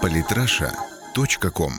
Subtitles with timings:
[0.00, 1.72] Политраша.ком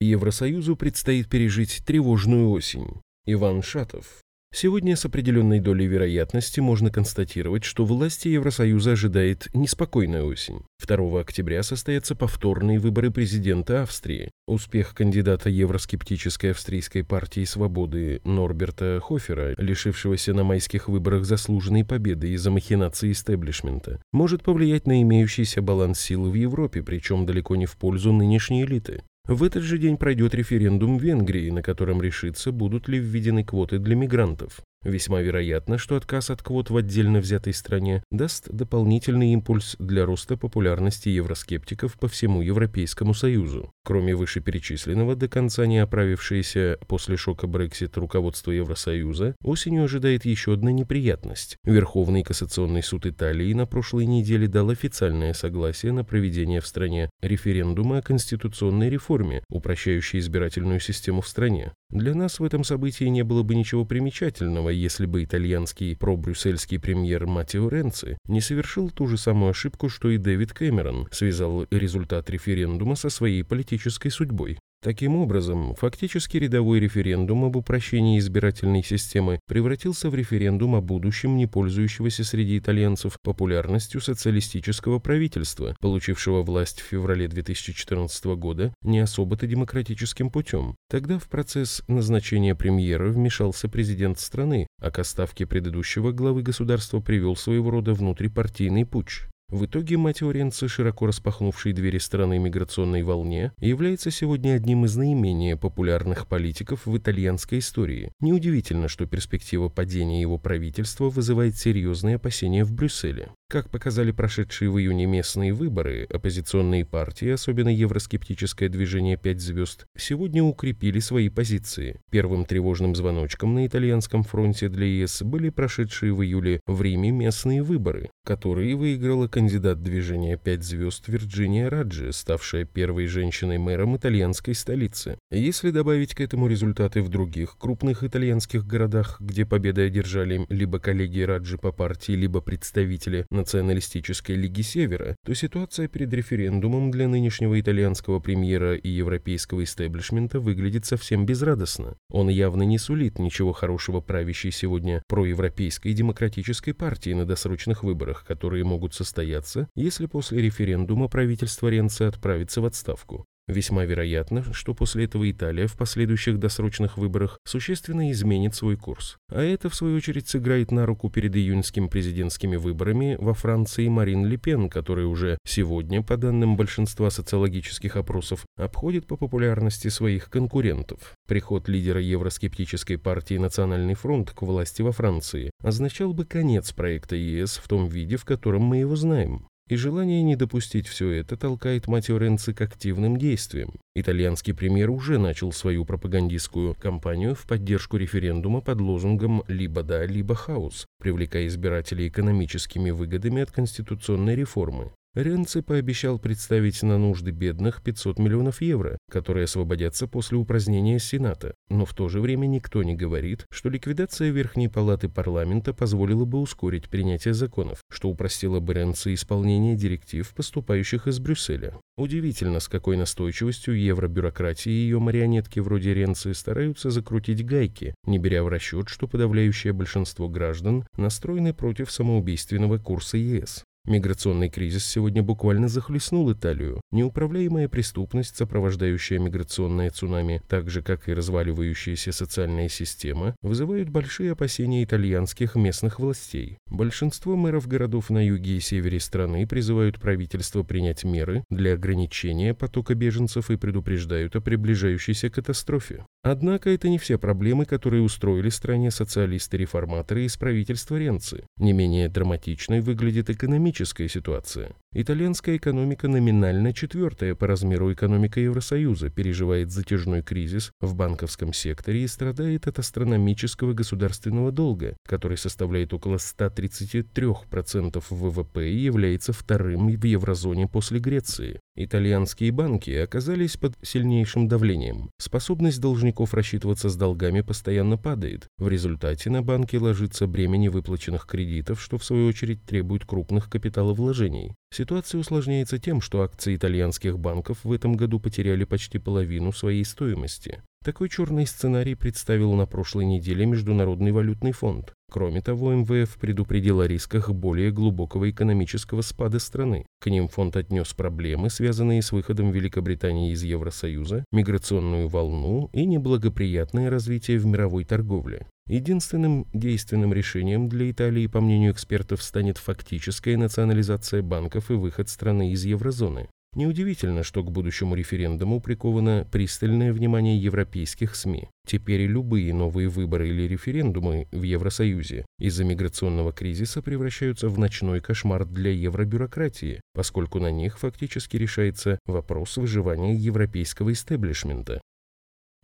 [0.00, 3.02] Евросоюзу предстоит пережить тревожную осень.
[3.26, 4.23] Иван Шатов.
[4.56, 10.62] Сегодня с определенной долей вероятности можно констатировать, что власти Евросоюза ожидает неспокойная осень.
[10.80, 14.30] 2 октября состоятся повторные выборы президента Австрии.
[14.46, 22.52] Успех кандидата евроскептической австрийской партии свободы Норберта Хофера, лишившегося на майских выборах заслуженной победы из-за
[22.52, 28.12] махинаций истеблишмента, может повлиять на имеющийся баланс сил в Европе, причем далеко не в пользу
[28.12, 29.02] нынешней элиты.
[29.26, 33.78] В этот же день пройдет референдум в Венгрии, на котором решится, будут ли введены квоты
[33.78, 34.60] для мигрантов.
[34.84, 40.36] Весьма вероятно, что отказ от квот в отдельно взятой стране даст дополнительный импульс для роста
[40.36, 43.72] популярности евроскептиков по всему Европейскому Союзу.
[43.82, 50.70] Кроме вышеперечисленного, до конца не оправившееся после шока Брексит руководство Евросоюза, осенью ожидает еще одна
[50.70, 51.56] неприятность.
[51.64, 57.98] Верховный кассационный суд Италии на прошлой неделе дал официальное согласие на проведение в стране референдума
[57.98, 61.72] о конституционной реформе, упрощающей избирательную систему в стране.
[61.90, 67.26] Для нас в этом событии не было бы ничего примечательного, если бы итальянский пробрюссельский премьер
[67.26, 72.94] Матео Ренци не совершил ту же самую ошибку, что и Дэвид Кэмерон, связал результат референдума
[72.94, 74.58] со своей политической судьбой.
[74.84, 81.46] Таким образом, фактически рядовой референдум об упрощении избирательной системы превратился в референдум о будущем, не
[81.46, 90.28] пользующегося среди итальянцев популярностью социалистического правительства, получившего власть в феврале 2014 года не особо-то демократическим
[90.28, 90.76] путем.
[90.90, 97.36] Тогда в процесс назначения премьера вмешался президент страны, а к отставке предыдущего главы государства привел
[97.36, 99.22] своего рода внутрипартийный путч.
[99.50, 105.56] В итоге мать Оренци, широко распахнувшей двери страны миграционной волне, является сегодня одним из наименее
[105.56, 108.10] популярных политиков в итальянской истории.
[108.20, 113.30] Неудивительно, что перспектива падения его правительства вызывает серьезные опасения в Брюсселе.
[113.54, 120.42] Как показали прошедшие в июне местные выборы, оппозиционные партии, особенно евроскептическое движение «Пять звезд», сегодня
[120.42, 122.00] укрепили свои позиции.
[122.10, 127.62] Первым тревожным звоночком на итальянском фронте для ЕС были прошедшие в июле в Риме местные
[127.62, 135.16] выборы, которые выиграла кандидат движения «Пять звезд» Вирджиния Раджи, ставшая первой женщиной-мэром итальянской столицы.
[135.30, 141.20] Если добавить к этому результаты в других крупных итальянских городах, где победы одержали либо коллеги
[141.20, 148.18] Раджи по партии, либо представители Националистической лиги Севера, то ситуация перед референдумом для нынешнего итальянского
[148.18, 151.98] премьера и европейского истеблишмента выглядит совсем безрадостно.
[152.08, 158.64] Он явно не сулит ничего хорошего правящей сегодня проевропейской демократической партии на досрочных выборах, которые
[158.64, 163.26] могут состояться, если после референдума правительство Ренци отправится в отставку.
[163.46, 169.18] Весьма вероятно, что после этого Италия в последующих досрочных выборах существенно изменит свой курс.
[169.28, 174.24] А это, в свою очередь, сыграет на руку перед июньскими президентскими выборами во Франции Марин
[174.24, 181.14] Ле Пен, которая уже сегодня, по данным большинства социологических опросов, обходит по популярности своих конкурентов.
[181.28, 187.58] Приход лидера евроскептической партии «Национальный фронт» к власти во Франции означал бы конец проекта ЕС
[187.58, 189.46] в том виде, в котором мы его знаем.
[189.68, 193.72] И желание не допустить все это толкает Матео Ренци к активным действиям.
[193.94, 200.34] Итальянский премьер уже начал свою пропагандистскую кампанию в поддержку референдума под лозунгом «либо да, либо
[200.34, 204.92] хаос», привлекая избирателей экономическими выгодами от конституционной реформы.
[205.14, 211.54] Ренци пообещал представить на нужды бедных 500 миллионов евро, которые освободятся после упразднения Сената.
[211.68, 216.40] Но в то же время никто не говорит, что ликвидация Верхней Палаты парламента позволила бы
[216.40, 221.78] ускорить принятие законов, что упростило бы Ренци исполнение директив, поступающих из Брюсселя.
[221.96, 228.42] Удивительно, с какой настойчивостью евробюрократии и ее марионетки вроде Ренци стараются закрутить гайки, не беря
[228.42, 233.64] в расчет, что подавляющее большинство граждан настроены против самоубийственного курса ЕС.
[233.86, 236.80] Миграционный кризис сегодня буквально захлестнул Италию.
[236.90, 244.82] Неуправляемая преступность, сопровождающая миграционное цунами, так же как и разваливающаяся социальная система, вызывают большие опасения
[244.82, 246.56] итальянских местных властей.
[246.74, 252.96] Большинство мэров городов на юге и севере страны призывают правительство принять меры для ограничения потока
[252.96, 256.04] беженцев и предупреждают о приближающейся катастрофе.
[256.24, 261.46] Однако это не все проблемы, которые устроили стране социалисты-реформаторы из правительства Ренци.
[261.58, 264.74] Не менее драматичной выглядит экономическая ситуация.
[264.96, 272.06] Итальянская экономика номинально четвертая по размеру экономика Евросоюза, переживает затяжной кризис в банковском секторе и
[272.06, 280.68] страдает от астрономического государственного долга, который составляет около 133% ВВП и является вторым в еврозоне
[280.68, 281.58] после Греции.
[281.76, 285.10] Итальянские банки оказались под сильнейшим давлением.
[285.18, 288.46] Способность должников рассчитываться с долгами постоянно падает.
[288.58, 294.54] В результате на банки ложится бремя невыплаченных кредитов, что в свою очередь требует крупных капиталовложений.
[294.84, 300.62] Ситуация усложняется тем, что акции итальянских банков в этом году потеряли почти половину своей стоимости.
[300.84, 304.92] Такой черный сценарий представил на прошлой неделе Международный валютный фонд.
[305.10, 309.86] Кроме того, МВФ предупредил о рисках более глубокого экономического спада страны.
[309.98, 316.90] К ним фонд отнес проблемы, связанные с выходом Великобритании из Евросоюза, миграционную волну и неблагоприятное
[316.90, 318.46] развитие в мировой торговле.
[318.66, 325.52] Единственным действенным решением для Италии, по мнению экспертов, станет фактическая национализация банков и выход страны
[325.52, 326.28] из еврозоны.
[326.54, 331.48] Неудивительно, что к будущему референдуму приковано пристальное внимание европейских СМИ.
[331.66, 338.44] Теперь любые новые выборы или референдумы в Евросоюзе из-за миграционного кризиса превращаются в ночной кошмар
[338.44, 344.80] для евробюрократии, поскольку на них фактически решается вопрос выживания европейского истеблишмента.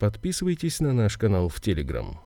[0.00, 2.20] Подписывайтесь на наш канал в Телеграм.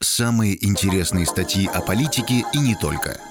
[0.00, 3.18] Самые интересные статьи о политике и не только–